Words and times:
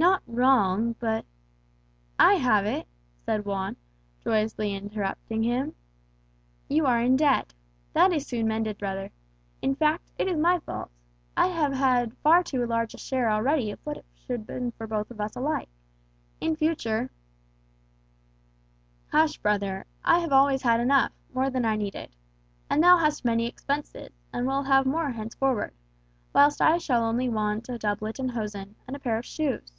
"Not 0.00 0.22
wrong, 0.26 0.94
but" 0.98 1.26
"I 2.32 2.36
have 2.36 2.64
it!" 2.64 2.86
said 3.26 3.44
Juan, 3.44 3.76
joyously 4.24 4.74
interrupting 4.74 5.42
him. 5.42 5.74
"You 6.70 6.86
are 6.86 7.02
in 7.02 7.16
debt. 7.16 7.52
That 7.92 8.10
is 8.10 8.26
soon 8.26 8.48
mended, 8.48 8.78
brother. 8.78 9.10
In 9.60 9.74
fact, 9.74 10.10
it 10.16 10.26
is 10.26 10.38
my 10.38 10.58
fault. 10.60 10.90
I 11.36 11.48
have 11.48 11.74
had 11.74 12.16
far 12.16 12.42
too 12.42 12.64
large 12.66 12.94
a 12.94 12.98
share 12.98 13.30
already 13.30 13.70
of 13.70 13.78
what 13.84 14.02
should 14.14 14.38
have 14.40 14.46
been 14.46 14.70
for 14.70 14.86
both 14.86 15.10
of 15.10 15.20
us 15.20 15.36
alike. 15.36 15.68
In 16.40 16.56
future" 16.56 17.10
"Hush, 19.12 19.36
brother. 19.36 19.84
I 20.02 20.20
have 20.20 20.32
always 20.32 20.62
had 20.62 20.80
enough, 20.80 21.12
more 21.34 21.50
than 21.50 21.66
I 21.66 21.76
needed. 21.76 22.08
And 22.70 22.82
thou 22.82 22.96
hast 22.96 23.22
many 23.22 23.44
expenses, 23.46 24.08
and 24.32 24.46
wilt 24.46 24.66
have 24.66 24.86
more 24.86 25.10
henceforward, 25.10 25.74
whilst 26.34 26.62
I 26.62 26.78
shall 26.78 27.04
only 27.04 27.28
want 27.28 27.68
a 27.68 27.76
doublet 27.76 28.18
and 28.18 28.30
hosen, 28.30 28.76
and 28.86 28.96
a 28.96 28.98
pair 28.98 29.18
of 29.18 29.26
shoes." 29.26 29.74